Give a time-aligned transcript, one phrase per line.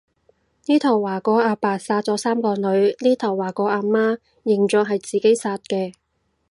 [0.65, 5.93] 呢頭話個阿爸殺咗三個女，嗰頭話個阿媽認咗係自己殺嘅